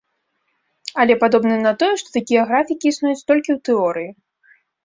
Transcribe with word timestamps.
Але 1.03 1.17
падобна 1.25 1.55
на 1.65 1.73
тое, 1.83 1.91
што 2.03 2.09
такія 2.17 2.47
графікі 2.53 2.85
існуюць 2.93 3.27
толькі 3.33 3.49
ў 3.53 3.59
тэорыі. 3.71 4.11